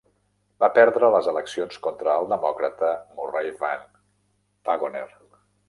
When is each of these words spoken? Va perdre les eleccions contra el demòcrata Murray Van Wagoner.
Va 0.61 0.69
perdre 0.77 1.09
les 1.15 1.29
eleccions 1.33 1.77
contra 1.83 2.15
el 2.23 2.31
demòcrata 2.33 2.91
Murray 3.21 3.55
Van 3.63 3.87
Wagoner. 4.71 5.07